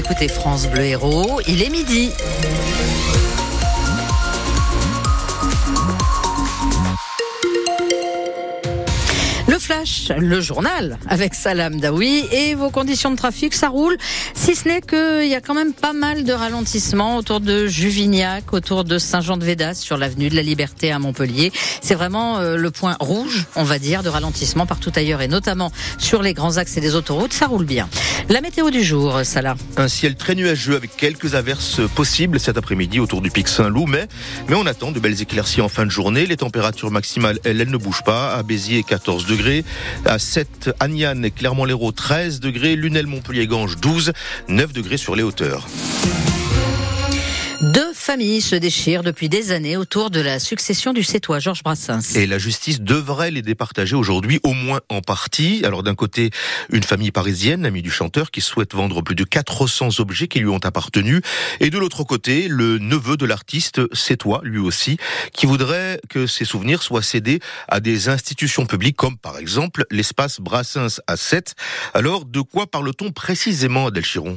écoutez 0.00 0.28
France 0.28 0.66
Bleu 0.66 0.84
Héros, 0.84 1.42
il 1.46 1.62
est 1.62 1.68
midi. 1.68 2.10
Le 10.18 10.40
journal 10.40 10.98
avec 11.08 11.34
Salam 11.34 11.80
Daoui 11.80 12.24
et 12.32 12.54
vos 12.54 12.70
conditions 12.70 13.10
de 13.10 13.16
trafic, 13.16 13.54
ça 13.54 13.68
roule. 13.68 13.96
Si 14.34 14.54
ce 14.54 14.68
n'est 14.68 14.80
qu'il 14.80 15.28
y 15.28 15.34
a 15.34 15.40
quand 15.40 15.54
même 15.54 15.72
pas 15.72 15.92
mal 15.92 16.24
de 16.24 16.32
ralentissements 16.32 17.16
autour 17.16 17.40
de 17.40 17.66
Juvignac, 17.66 18.52
autour 18.52 18.84
de 18.84 18.98
Saint-Jean-de-Védas, 18.98 19.74
sur 19.74 19.96
l'avenue 19.96 20.28
de 20.28 20.36
la 20.36 20.42
Liberté 20.42 20.92
à 20.92 20.98
Montpellier. 20.98 21.52
C'est 21.80 21.94
vraiment 21.94 22.38
euh, 22.38 22.56
le 22.56 22.70
point 22.70 22.96
rouge, 23.00 23.46
on 23.56 23.64
va 23.64 23.78
dire, 23.78 24.02
de 24.02 24.08
ralentissement 24.08 24.66
partout 24.66 24.92
ailleurs 24.96 25.22
et 25.22 25.28
notamment 25.28 25.72
sur 25.98 26.22
les 26.22 26.34
grands 26.34 26.58
axes 26.58 26.76
et 26.76 26.80
les 26.80 26.94
autoroutes. 26.94 27.32
Ça 27.32 27.46
roule 27.46 27.64
bien. 27.64 27.88
La 28.28 28.40
météo 28.40 28.70
du 28.70 28.82
jour, 28.82 29.20
Salah. 29.24 29.56
Un 29.76 29.88
ciel 29.88 30.16
très 30.16 30.34
nuageux 30.34 30.76
avec 30.76 30.96
quelques 30.96 31.34
averses 31.34 31.80
possibles 31.94 32.38
cet 32.38 32.58
après-midi 32.58 33.00
autour 33.00 33.22
du 33.22 33.30
pic 33.30 33.48
Saint-Loup, 33.48 33.86
mais, 33.86 34.08
mais 34.48 34.56
on 34.56 34.66
attend 34.66 34.92
de 34.92 35.00
belles 35.00 35.22
éclaircies 35.22 35.60
en 35.60 35.68
fin 35.68 35.86
de 35.86 35.90
journée. 35.90 36.26
Les 36.26 36.36
températures 36.36 36.90
maximales, 36.90 37.38
elles, 37.44 37.60
elles 37.60 37.70
ne 37.70 37.76
bougent 37.76 38.04
pas. 38.04 38.34
À 38.34 38.42
Béziers, 38.42 38.82
14 38.82 39.26
degrés. 39.26 39.64
À 40.04 40.18
7, 40.18 40.70
Agnan 40.80 41.22
et 41.22 41.30
Clermont-Lérault, 41.30 41.92
13 41.92 42.40
degrés. 42.40 42.76
Lunel, 42.76 43.06
Montpellier, 43.06 43.46
Gange, 43.46 43.76
12. 43.76 44.12
9 44.48 44.72
degrés 44.72 44.96
sur 44.96 45.16
les 45.16 45.22
hauteurs. 45.22 45.66
Deux 48.10 48.14
familles 48.14 48.40
se 48.40 48.56
déchirent 48.56 49.04
depuis 49.04 49.28
des 49.28 49.52
années 49.52 49.76
autour 49.76 50.10
de 50.10 50.18
la 50.18 50.40
succession 50.40 50.92
du 50.92 51.04
Cétois, 51.04 51.38
Georges 51.38 51.62
Brassens. 51.62 52.16
Et 52.16 52.26
la 52.26 52.38
justice 52.38 52.80
devrait 52.80 53.30
les 53.30 53.40
départager 53.40 53.94
aujourd'hui, 53.94 54.40
au 54.42 54.52
moins 54.52 54.80
en 54.88 55.00
partie. 55.00 55.62
Alors 55.64 55.84
d'un 55.84 55.94
côté, 55.94 56.30
une 56.70 56.82
famille 56.82 57.12
parisienne, 57.12 57.64
amie 57.64 57.82
du 57.82 57.90
chanteur, 57.92 58.32
qui 58.32 58.40
souhaite 58.40 58.74
vendre 58.74 59.00
plus 59.02 59.14
de 59.14 59.22
400 59.22 60.00
objets 60.00 60.26
qui 60.26 60.40
lui 60.40 60.48
ont 60.48 60.58
appartenu. 60.58 61.20
Et 61.60 61.70
de 61.70 61.78
l'autre 61.78 62.02
côté, 62.02 62.48
le 62.48 62.78
neveu 62.78 63.16
de 63.16 63.26
l'artiste, 63.26 63.80
Cétois, 63.94 64.40
lui 64.42 64.58
aussi, 64.58 64.96
qui 65.32 65.46
voudrait 65.46 66.00
que 66.08 66.26
ses 66.26 66.44
souvenirs 66.44 66.82
soient 66.82 67.02
cédés 67.02 67.38
à 67.68 67.78
des 67.78 68.08
institutions 68.08 68.66
publiques, 68.66 68.96
comme 68.96 69.18
par 69.18 69.38
exemple 69.38 69.84
l'espace 69.92 70.40
Brassens 70.40 71.00
à 71.06 71.16
7. 71.16 71.54
Alors 71.94 72.24
de 72.24 72.40
quoi 72.40 72.66
parle-t-on 72.66 73.12
précisément, 73.12 73.86
Adèle 73.86 74.04
Chiron? 74.04 74.36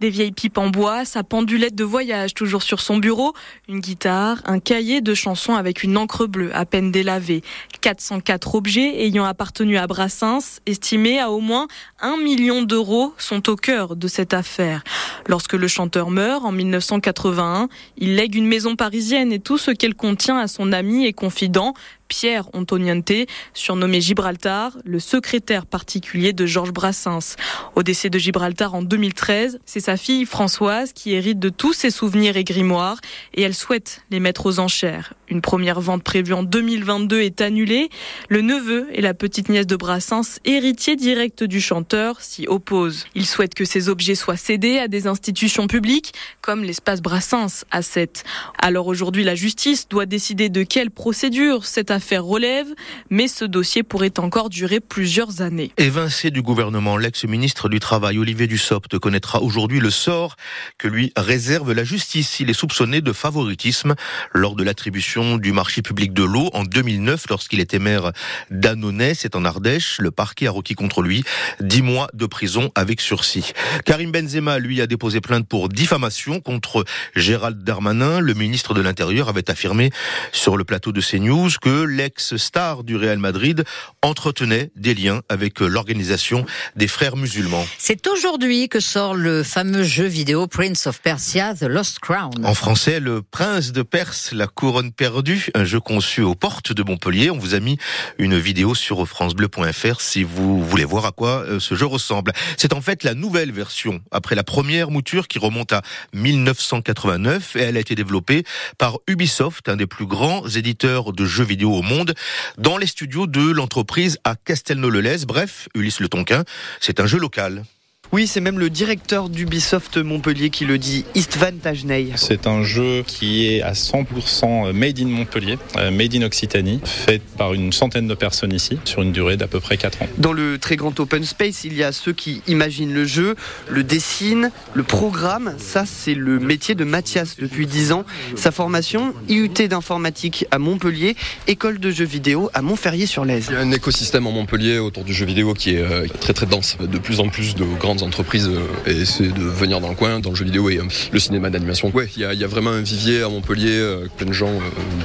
Des 0.00 0.10
vieilles 0.10 0.32
pipes 0.32 0.58
en 0.58 0.68
bois, 0.68 1.04
sa 1.04 1.24
pendulette 1.24 1.74
de 1.74 1.84
voyage 1.84 2.34
toujours 2.34 2.62
sur 2.62 2.80
son 2.80 2.98
bureau, 2.98 3.32
une 3.68 3.80
guitare, 3.80 4.40
un 4.44 4.60
cahier 4.60 5.00
de 5.00 5.14
chansons 5.14 5.54
avec 5.54 5.82
une 5.82 5.96
encre 5.96 6.26
bleue 6.26 6.54
à 6.54 6.64
peine 6.64 6.92
délavée. 6.92 7.42
404 7.80 8.54
objets 8.54 9.02
ayant 9.04 9.24
appartenu 9.24 9.76
à 9.76 9.86
Brassens, 9.86 10.60
estimés 10.66 11.18
à 11.18 11.30
au 11.30 11.40
moins 11.40 11.66
1 12.00 12.16
million 12.18 12.62
d'euros, 12.62 13.14
sont 13.18 13.48
au 13.48 13.56
cœur 13.56 13.96
de 13.96 14.08
cette 14.08 14.34
affaire. 14.34 14.84
Lorsque 15.26 15.54
le 15.54 15.68
chanteur 15.68 16.10
meurt 16.10 16.44
en 16.44 16.52
1981, 16.52 17.68
il 17.96 18.14
lègue 18.14 18.34
une 18.34 18.46
maison 18.46 18.76
parisienne 18.76 19.32
et 19.32 19.40
tout 19.40 19.58
ce 19.58 19.70
qu'elle 19.70 19.94
contient 19.94 20.38
à 20.38 20.46
son 20.46 20.72
ami 20.72 21.06
et 21.06 21.12
confident, 21.12 21.74
Pierre 22.08 22.48
Antoniente, 22.54 23.12
surnommé 23.52 24.00
Gibraltar, 24.00 24.76
le 24.84 24.98
secrétaire 24.98 25.66
particulier 25.66 26.32
de 26.32 26.46
Georges 26.46 26.72
Brassens. 26.72 27.36
Au 27.74 27.82
décès 27.82 28.08
de 28.08 28.18
Gibraltar 28.18 28.74
en 28.74 28.82
2013, 28.82 29.60
c'est 29.66 29.80
sa 29.88 29.96
fille 29.96 30.26
Françoise 30.26 30.92
qui 30.92 31.14
hérite 31.14 31.38
de 31.38 31.48
tous 31.48 31.72
ses 31.72 31.90
souvenirs 31.90 32.36
et 32.36 32.44
grimoires 32.44 32.98
et 33.32 33.40
elle 33.40 33.54
souhaite 33.54 34.02
les 34.10 34.20
mettre 34.20 34.44
aux 34.44 34.58
enchères. 34.58 35.14
Une 35.30 35.40
première 35.40 35.80
vente 35.80 36.02
prévue 36.02 36.34
en 36.34 36.42
2022 36.42 37.20
est 37.20 37.40
annulée. 37.40 37.88
Le 38.28 38.42
neveu 38.42 38.86
et 38.92 39.00
la 39.00 39.14
petite 39.14 39.48
nièce 39.48 39.66
de 39.66 39.76
Brassens, 39.76 40.40
héritiers 40.44 40.96
directs 40.96 41.42
du 41.42 41.62
chanteur, 41.62 42.20
s'y 42.20 42.46
opposent. 42.46 43.06
Ils 43.14 43.24
souhaitent 43.24 43.54
que 43.54 43.64
ces 43.64 43.88
objets 43.88 44.14
soient 44.14 44.36
cédés 44.36 44.78
à 44.78 44.88
des 44.88 45.06
institutions 45.06 45.66
publiques 45.66 46.12
comme 46.42 46.64
l'espace 46.64 47.00
Brassens 47.00 47.64
à 47.70 47.80
7. 47.80 48.24
Alors 48.60 48.88
aujourd'hui, 48.88 49.24
la 49.24 49.34
justice 49.34 49.88
doit 49.88 50.06
décider 50.06 50.50
de 50.50 50.64
quelle 50.64 50.90
procédure 50.90 51.64
cette 51.64 51.90
affaire 51.90 52.24
relève, 52.24 52.68
mais 53.08 53.28
ce 53.28 53.46
dossier 53.46 53.82
pourrait 53.82 54.18
encore 54.18 54.50
durer 54.50 54.80
plusieurs 54.80 55.40
années. 55.40 55.72
Évincé 55.78 56.30
du 56.30 56.42
gouvernement, 56.42 56.98
l'ex-ministre 56.98 57.70
du 57.70 57.80
Travail, 57.80 58.18
Olivier 58.18 58.46
Dussopt, 58.46 58.98
connaîtra 58.98 59.42
aujourd'hui 59.42 59.77
le 59.80 59.90
sort 59.90 60.36
que 60.78 60.88
lui 60.88 61.12
réserve 61.16 61.72
la 61.72 61.84
justice. 61.84 62.40
Il 62.40 62.50
est 62.50 62.54
soupçonné 62.54 63.00
de 63.00 63.12
favoritisme 63.12 63.94
lors 64.32 64.54
de 64.54 64.64
l'attribution 64.64 65.36
du 65.36 65.52
marché 65.52 65.82
public 65.82 66.12
de 66.12 66.24
l'eau 66.24 66.50
en 66.52 66.64
2009 66.64 67.24
lorsqu'il 67.28 67.60
était 67.60 67.78
maire 67.78 68.12
d'Annonay, 68.50 69.14
c'est 69.14 69.36
en 69.36 69.44
Ardèche. 69.44 69.98
Le 70.00 70.10
parquet 70.10 70.46
a 70.46 70.50
requis 70.50 70.74
contre 70.74 71.02
lui 71.02 71.24
10 71.60 71.82
mois 71.82 72.08
de 72.14 72.26
prison 72.26 72.70
avec 72.74 73.00
sursis. 73.00 73.52
Karim 73.84 74.12
Benzema, 74.12 74.58
lui, 74.58 74.80
a 74.80 74.86
déposé 74.86 75.20
plainte 75.20 75.46
pour 75.46 75.68
diffamation 75.68 76.40
contre 76.40 76.84
Gérald 77.14 77.62
Darmanin. 77.62 78.20
Le 78.20 78.34
ministre 78.34 78.74
de 78.74 78.80
l'Intérieur 78.80 79.28
avait 79.28 79.50
affirmé 79.50 79.90
sur 80.32 80.56
le 80.56 80.64
plateau 80.64 80.92
de 80.92 81.00
CNews 81.00 81.50
que 81.60 81.84
l'ex-star 81.84 82.84
du 82.84 82.96
Real 82.96 83.18
Madrid 83.18 83.64
entretenait 84.02 84.70
des 84.76 84.94
liens 84.94 85.22
avec 85.28 85.60
l'organisation 85.60 86.46
des 86.76 86.88
frères 86.88 87.16
musulmans. 87.16 87.66
C'est 87.78 88.06
aujourd'hui 88.06 88.68
que 88.68 88.80
sort 88.80 89.14
le 89.14 89.42
fameux 89.42 89.67
jeu 89.82 90.06
vidéo 90.06 90.46
Prince 90.46 90.86
of 90.86 91.00
Persia, 91.00 91.54
The 91.54 91.64
Lost 91.64 91.98
Crown. 91.98 92.44
En 92.44 92.54
français, 92.54 93.00
le 93.00 93.22
prince 93.22 93.72
de 93.72 93.82
Perse, 93.82 94.32
la 94.32 94.46
couronne 94.46 94.92
perdue, 94.92 95.48
un 95.54 95.64
jeu 95.64 95.80
conçu 95.80 96.22
aux 96.22 96.34
portes 96.34 96.72
de 96.72 96.82
Montpellier. 96.82 97.30
On 97.30 97.38
vous 97.38 97.54
a 97.54 97.60
mis 97.60 97.78
une 98.18 98.38
vidéo 98.38 98.74
sur 98.74 99.06
francebleu.fr 99.06 100.00
si 100.00 100.22
vous 100.22 100.64
voulez 100.64 100.84
voir 100.84 101.06
à 101.06 101.12
quoi 101.12 101.44
euh, 101.44 101.60
ce 101.60 101.74
jeu 101.74 101.86
ressemble. 101.86 102.32
C'est 102.56 102.72
en 102.72 102.80
fait 102.80 103.04
la 103.04 103.14
nouvelle 103.14 103.52
version, 103.52 104.00
après 104.10 104.34
la 104.34 104.44
première 104.44 104.90
mouture 104.90 105.28
qui 105.28 105.38
remonte 105.38 105.72
à 105.72 105.82
1989 106.14 107.56
et 107.56 107.60
elle 107.60 107.76
a 107.76 107.80
été 107.80 107.94
développée 107.94 108.44
par 108.78 108.98
Ubisoft, 109.06 109.68
un 109.68 109.76
des 109.76 109.86
plus 109.86 110.06
grands 110.06 110.48
éditeurs 110.48 111.12
de 111.12 111.24
jeux 111.24 111.44
vidéo 111.44 111.72
au 111.74 111.82
monde, 111.82 112.14
dans 112.56 112.78
les 112.78 112.86
studios 112.86 113.26
de 113.26 113.50
l'entreprise 113.50 114.18
à 114.24 114.34
Castelnau-le-Lez. 114.34 115.26
Bref, 115.26 115.68
Ulysse 115.74 116.00
Le 116.00 116.08
Tonquin, 116.08 116.44
c'est 116.80 117.00
un 117.00 117.06
jeu 117.06 117.18
local. 117.18 117.64
Oui, 118.10 118.26
c'est 118.26 118.40
même 118.40 118.58
le 118.58 118.70
directeur 118.70 119.28
d'Ubisoft 119.28 119.98
Montpellier 119.98 120.48
qui 120.48 120.64
le 120.64 120.78
dit, 120.78 121.04
Istvan 121.14 121.58
Tajnei. 121.62 122.12
C'est 122.16 122.46
un 122.46 122.62
jeu 122.62 123.02
qui 123.06 123.46
est 123.46 123.60
à 123.60 123.72
100% 123.72 124.72
made 124.72 124.98
in 124.98 125.08
Montpellier, 125.08 125.58
euh, 125.76 125.90
made 125.90 126.14
in 126.14 126.22
Occitanie, 126.22 126.80
fait 126.84 127.20
par 127.36 127.52
une 127.52 127.70
centaine 127.70 128.08
de 128.08 128.14
personnes 128.14 128.54
ici, 128.54 128.78
sur 128.86 129.02
une 129.02 129.12
durée 129.12 129.36
d'à 129.36 129.46
peu 129.46 129.60
près 129.60 129.76
4 129.76 130.00
ans. 130.02 130.08
Dans 130.16 130.32
le 130.32 130.56
très 130.56 130.76
grand 130.76 130.98
open 130.98 131.22
space, 131.22 131.64
il 131.64 131.74
y 131.74 131.82
a 131.82 131.92
ceux 131.92 132.14
qui 132.14 132.40
imaginent 132.46 132.94
le 132.94 133.04
jeu, 133.04 133.36
le 133.68 133.84
dessinent, 133.84 134.52
le 134.72 134.84
programme. 134.84 135.54
Ça, 135.58 135.84
c'est 135.84 136.14
le 136.14 136.38
métier 136.38 136.74
de 136.74 136.84
Mathias 136.84 137.36
depuis 137.38 137.66
10 137.66 137.92
ans. 137.92 138.06
Sa 138.36 138.52
formation, 138.52 139.12
IUT 139.28 139.68
d'informatique 139.68 140.46
à 140.50 140.58
Montpellier, 140.58 141.14
école 141.46 141.78
de 141.78 141.90
jeux 141.90 142.06
vidéo 142.06 142.48
à 142.54 142.62
Montferrier-sur-Lèze. 142.62 143.48
Il 143.50 143.54
y 143.54 143.56
a 143.56 143.60
un 143.60 143.70
écosystème 143.70 144.26
en 144.26 144.32
Montpellier 144.32 144.78
autour 144.78 145.04
du 145.04 145.12
jeu 145.12 145.26
vidéo 145.26 145.52
qui 145.52 145.74
est 145.74 145.82
euh, 145.82 146.06
très 146.22 146.32
très 146.32 146.46
dense. 146.46 146.78
De 146.80 146.96
plus 146.96 147.20
en 147.20 147.28
plus 147.28 147.54
de 147.54 147.64
grandes 147.64 147.97
entreprises 148.02 148.48
euh, 148.48 148.90
essaient 148.90 149.28
de 149.28 149.42
venir 149.42 149.80
dans 149.80 149.88
le 149.88 149.94
coin, 149.94 150.20
dans 150.20 150.30
le 150.30 150.36
jeu 150.36 150.44
vidéo 150.44 150.68
et 150.70 150.78
euh, 150.78 150.84
le 151.12 151.18
cinéma 151.18 151.50
d'animation. 151.50 151.90
Ouais, 151.94 152.08
il 152.16 152.22
y, 152.22 152.24
a, 152.24 152.32
il 152.34 152.40
y 152.40 152.44
a 152.44 152.46
vraiment 152.46 152.70
un 152.70 152.80
vivier 152.80 153.22
à 153.22 153.28
Montpellier, 153.28 153.78
euh, 153.78 154.06
plein 154.16 154.26
de 154.26 154.32
gens 154.32 154.48
euh, 154.48 154.60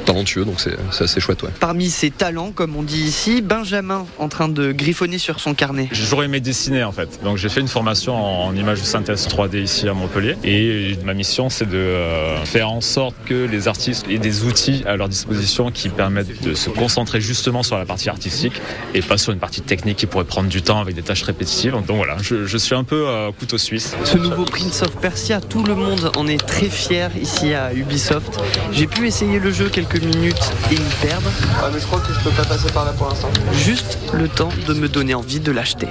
talentueux, 0.05 0.45
donc 0.45 0.59
c'est 0.59 0.75
c'est 0.91 1.05
assez 1.05 1.19
chouette. 1.19 1.43
Ouais. 1.43 1.49
Parmi 1.59 1.89
ses 1.89 2.11
talents, 2.11 2.51
comme 2.51 2.75
on 2.75 2.83
dit 2.83 3.01
ici, 3.01 3.41
Benjamin 3.41 4.05
en 4.19 4.29
train 4.29 4.49
de 4.49 4.71
griffonner 4.71 5.17
sur 5.17 5.39
son 5.39 5.53
carnet. 5.53 5.89
J'ai 5.91 6.03
toujours 6.03 6.23
aimé 6.23 6.39
dessiner 6.39 6.83
en 6.83 6.91
fait. 6.91 7.19
Donc 7.23 7.37
j'ai 7.37 7.49
fait 7.49 7.61
une 7.61 7.67
formation 7.67 8.15
en, 8.15 8.47
en 8.47 8.55
image 8.55 8.81
de 8.81 8.85
synthèse 8.85 9.27
3D 9.27 9.61
ici 9.63 9.87
à 9.87 9.93
Montpellier. 9.93 10.35
Et 10.43 10.97
ma 11.05 11.13
mission 11.13 11.49
c'est 11.49 11.69
de 11.69 11.77
euh, 11.77 12.43
faire 12.45 12.69
en 12.69 12.81
sorte 12.81 13.15
que 13.25 13.45
les 13.45 13.67
artistes 13.67 14.05
aient 14.09 14.17
des 14.17 14.43
outils 14.43 14.83
à 14.85 14.95
leur 14.95 15.09
disposition 15.09 15.71
qui 15.71 15.89
permettent 15.89 16.43
de 16.43 16.53
se 16.53 16.69
concentrer 16.69 17.21
justement 17.21 17.63
sur 17.63 17.77
la 17.77 17.85
partie 17.85 18.09
artistique 18.09 18.53
et 18.93 19.01
pas 19.01 19.17
sur 19.17 19.33
une 19.33 19.39
partie 19.39 19.61
technique 19.61 19.97
qui 19.97 20.05
pourrait 20.05 20.25
prendre 20.25 20.49
du 20.49 20.61
temps 20.61 20.79
avec 20.79 20.95
des 20.95 21.01
tâches 21.01 21.23
répétitives. 21.23 21.73
Donc 21.87 21.97
voilà, 21.97 22.17
je, 22.21 22.45
je 22.45 22.57
suis 22.57 22.75
un 22.75 22.82
peu 22.83 23.07
euh, 23.07 23.31
couteau 23.31 23.57
suisse. 23.57 23.95
Ce 24.03 24.17
nouveau 24.17 24.45
Prince 24.45 24.81
of 24.81 24.91
Persia, 24.97 25.41
tout 25.41 25.63
le 25.63 25.75
monde 25.75 26.11
en 26.15 26.27
est 26.27 26.43
très 26.45 26.69
fier 26.69 27.11
ici 27.19 27.53
à 27.53 27.73
Ubisoft. 27.73 28.39
J'ai 28.71 28.87
pu 28.87 29.07
essayer 29.07 29.39
le 29.39 29.51
jeu 29.51 29.69
quelques 29.69 30.01
minutes 30.01 30.51
et 30.71 30.75
y 30.75 31.07
perdre. 31.07 31.29
Ah, 31.61 31.69
mais 31.73 31.79
je 31.79 31.85
crois 31.85 31.99
que 31.99 32.13
je 32.13 32.19
peux 32.19 32.35
pas 32.35 32.45
passer 32.45 32.71
par 32.71 32.85
là 32.85 32.93
pour 32.93 33.09
l'instant. 33.09 33.29
Juste 33.53 33.97
le 34.13 34.27
temps 34.27 34.49
de 34.67 34.73
me 34.73 34.87
donner 34.87 35.13
envie 35.13 35.39
de 35.39 35.51
l'acheter. 35.51 35.87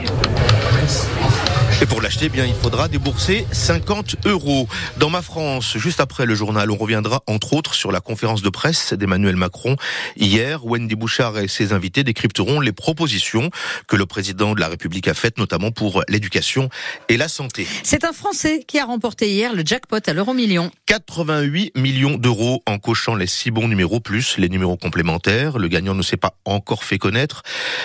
Et 1.81 1.87
pour 1.87 2.01
l'acheter, 2.01 2.27
eh 2.27 2.29
bien, 2.29 2.45
il 2.45 2.55
faudra 2.55 2.89
débourser 2.89 3.47
50 3.51 4.27
euros. 4.27 4.69
Dans 4.99 5.11
ma 5.11 5.23
France, 5.23 5.77
juste 5.79 6.01
après 6.01 6.27
le 6.27 6.35
journal, 6.35 6.71
on 6.71 6.77
reviendra 6.77 7.23
entre 7.27 7.55
autres 7.55 7.75
sur 7.75 7.91
la 7.91 8.01
conférence 8.01 8.43
de 8.43 8.51
presse 8.51 8.93
d'Emmanuel 8.93 9.37
Macron. 9.37 9.77
Hier, 10.17 10.65
Wendy 10.65 10.95
Bouchard 10.95 11.39
et 11.39 11.49
ses 11.49 11.73
invités 11.73 12.05
décrypteront 12.05 12.61
les 12.61 12.73
propositions 12.73 13.51
que 13.89 13.97
le 13.97 14.07
président 14.07 14.55
de 14.55 14.61
la 14.61 14.69
République 14.69 15.09
a 15.09 15.15
faites, 15.15 15.39
notamment 15.39 15.73
pour 15.73 16.05
l'éducation 16.09 16.69
et 17.09 17.17
la 17.17 17.29
santé. 17.29 17.67
C'est 17.83 18.05
un 18.05 18.13
Français 18.13 18.65
qui 18.67 18.79
a 18.79 18.85
remporté 18.85 19.31
hier 19.31 19.55
le 19.55 19.63
jackpot 19.65 19.99
à 20.07 20.13
l'euro 20.13 20.35
million. 20.35 20.71
88 20.87 21.73
millions 21.77 22.17
d'euros 22.17 22.63
en 22.67 22.79
cochant 22.79 23.15
les 23.15 23.27
six 23.27 23.51
bons 23.51 23.69
numéros 23.69 24.01
plus 24.01 24.39
les 24.39 24.49
numéros 24.49 24.77
complémentaires. 24.77 25.59
Le 25.59 25.69
gagnant 25.69 25.95
ne 25.95 26.03
s'est 26.03 26.17
pas 26.17 26.37
encore 26.45 26.85
fait 26.85 26.99
connaître. 26.99 27.43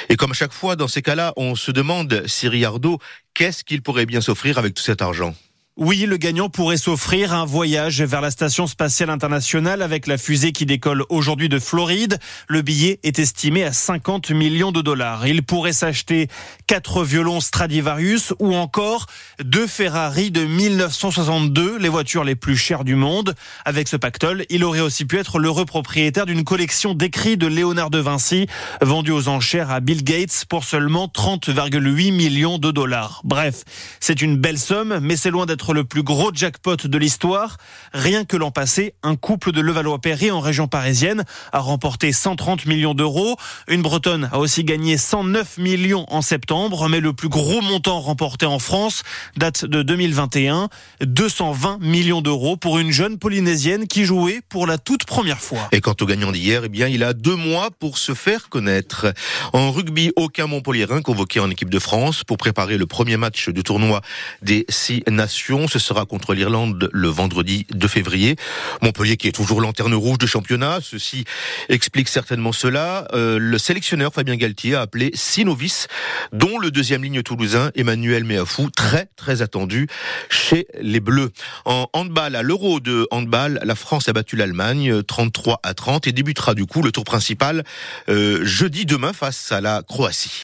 Et 0.10 0.16
comme 0.16 0.32
à 0.32 0.36
chaque 0.36 0.54
fois, 0.54 0.76
dans 0.76 0.88
ces 0.88 1.02
cas-là, 1.02 1.34
on 1.38 1.56
se 1.56 1.72
demande, 1.72 2.24
Siri 2.28 2.66
Ardo, 2.66 3.00
qu'est-ce 3.38 3.64
qu'il 3.64 3.84
pourrait 3.84 4.08
bien 4.08 4.20
s'offrir 4.20 4.58
avec 4.58 4.74
tout 4.74 4.82
cet 4.82 5.04
argent? 5.04 5.36
Oui, 5.80 6.08
le 6.08 6.18
gagnant 6.18 6.50
pourrait 6.50 6.78
s'offrir 6.78 7.36
un 7.36 7.46
voyage 7.46 8.02
vers 8.02 8.20
la 8.20 8.32
station 8.32 8.66
spatiale 8.66 9.12
internationale 9.12 9.84
avec 9.84 10.08
la 10.08 10.18
fusée 10.18 10.52
qui 10.52 10.66
décolle 10.66 11.04
aujourd'hui 11.10 11.50
de 11.50 11.60
Floride. 11.60 12.18
Le 12.48 12.64
billet 12.64 13.00
est 13.04 13.20
estimé 13.20 13.64
à 13.64 13.72
50 13.72 14.32
millions 14.32 14.72
de 14.72 14.82
dollars. 14.82 15.28
Il 15.28 15.44
pourrait 15.44 15.74
s'acheter 15.74 16.30
quatre 16.66 17.04
violons 17.04 17.42
Stradivarius 17.42 18.34
ou 18.40 18.56
encore 18.56 19.06
deux 19.40 19.68
Ferrari 19.68 20.32
de 20.32 20.46
1962, 20.46 21.78
les 21.78 21.90
voitures 21.90 22.24
les 22.24 22.36
plus 22.36 22.58
chères 22.58 22.84
du 22.84 22.96
monde. 22.96 23.36
Avec 23.64 23.88
ce 23.88 23.98
pactole, 23.98 24.46
il 24.50 24.64
aurait 24.64 24.80
aussi 24.80 25.06
pu 25.06 25.20
être 25.20 25.38
l'heureux 25.38 25.66
propriétaire 25.66 26.26
d'une 26.26 26.44
collection 26.44 26.96
d'écrits 26.96 27.38
de 27.38 27.46
Léonard 27.46 27.92
de 27.92 28.00
Vinci 28.00 28.48
vendue 28.82 29.12
aux 29.12 29.28
enchères 29.28 29.70
à 29.70 29.80
Bill 29.80 30.04
Gates 30.04 30.46
pour 30.50 30.64
seulement 30.64 31.06
30,8 31.06 32.12
millions 32.12 32.58
de 32.58 32.72
dollars. 32.72 33.22
Bref, 33.24 33.64
c'est 34.00 34.24
une 34.24 34.38
belle 34.38 34.58
somme, 34.58 34.98
mais 35.04 35.16
c'est 35.16 35.30
loin 35.30 35.46
d'être 35.46 35.67
le 35.74 35.84
plus 35.84 36.04
gros 36.04 36.32
jackpot 36.34 36.76
de 36.76 36.98
l'histoire. 36.98 37.58
Rien 37.94 38.26
que 38.26 38.38
l'an 38.38 38.52
passé, 38.52 38.94
un 39.04 39.16
couple 39.16 39.52
de 39.52 39.62
Levallois-Perret 39.62 40.32
en 40.32 40.40
région 40.40 40.68
parisienne 40.68 41.24
a 41.52 41.60
remporté 41.60 42.12
130 42.12 42.66
millions 42.66 42.94
d'euros. 42.94 43.38
Une 43.68 43.82
Bretonne 43.82 44.30
a 44.32 44.40
aussi 44.40 44.64
gagné 44.64 44.98
109 44.98 45.58
millions 45.58 46.06
en 46.10 46.22
septembre, 46.22 46.90
mais 46.90 47.00
le 47.00 47.14
plus 47.14 47.30
gros 47.30 47.62
montant 47.62 48.00
remporté 48.00 48.46
en 48.46 48.60
France 48.60 49.04
date 49.36 49.66
de 49.66 49.82
2021, 49.84 50.70
220 51.02 51.80
millions 51.82 52.22
d'euros 52.22 52.58
pour 52.58 52.80
une 52.80 52.92
jeune 52.92 53.18
polynésienne 53.18 53.88
qui 53.88 54.06
jouait 54.06 54.42
pour 54.50 54.68
la 54.68 54.78
toute 54.78 55.06
première 55.06 55.40
fois. 55.40 55.68
Et 55.72 55.82
quant 55.82 55.96
au 56.00 56.06
gagnant 56.06 56.32
d'hier, 56.32 56.64
eh 56.66 56.70
bien, 56.70 56.88
il 56.88 57.04
a 57.04 57.14
deux 57.14 57.36
mois 57.36 57.70
pour 57.72 57.98
se 57.98 58.14
faire 58.14 58.50
connaître. 58.50 59.14
En 59.54 59.72
rugby, 59.72 60.12
aucun 60.16 60.48
Montpellierin 60.48 61.02
convoqué 61.02 61.40
en 61.40 61.50
équipe 61.50 61.70
de 61.70 61.80
France 61.80 62.24
pour 62.24 62.38
préparer 62.38 62.78
le 62.78 62.86
premier 62.86 63.18
match 63.18 63.50
du 63.50 63.64
tournoi 63.64 64.02
des 64.42 64.66
six 64.70 65.04
nations. 65.10 65.57
Ce 65.66 65.80
sera 65.80 66.06
contre 66.06 66.36
l'Irlande 66.36 66.90
le 66.94 67.08
vendredi 67.08 67.66
2 67.72 67.88
février. 67.88 68.36
Montpellier 68.84 69.18
qui 69.18 69.28
est 69.28 69.32
toujours 69.32 69.60
lanterne 69.60 69.96
rouge 69.96 70.20
du 70.20 70.28
championnat. 70.28 70.80
Ceci 70.84 71.26
explique 71.70 72.10
certainement 72.10 72.52
cela. 72.52 73.08
Euh, 73.14 73.40
le 73.40 73.58
sélectionneur 73.58 74.14
Fabien 74.14 74.36
Galtier 74.36 74.76
a 74.76 74.82
appelé 74.82 75.10
six 75.16 75.46
novices, 75.46 75.88
dont 76.32 76.60
le 76.60 76.70
deuxième 76.70 77.04
ligne 77.04 77.24
toulousain 77.24 77.72
Emmanuel 77.76 78.24
Meafou, 78.24 78.70
très 78.70 79.08
très 79.16 79.42
attendu 79.42 79.88
chez 80.30 80.68
les 80.80 81.00
Bleus. 81.00 81.32
En 81.66 81.88
handball, 81.94 82.36
à 82.36 82.44
l'Euro 82.44 82.80
de 82.80 83.08
handball, 83.10 83.60
la 83.64 83.76
France 83.76 84.08
a 84.10 84.14
battu 84.14 84.36
l'Allemagne 84.36 85.02
33 85.02 85.62
à 85.64 85.74
30 85.74 86.06
et 86.06 86.12
débutera 86.12 86.54
du 86.54 86.66
coup 86.66 86.84
le 86.84 86.92
tour 86.92 87.04
principal 87.04 87.64
euh, 88.10 88.46
jeudi 88.46 88.86
demain 88.86 89.14
face 89.14 89.52
à 89.52 89.62
la 89.62 89.82
Croatie. 89.88 90.36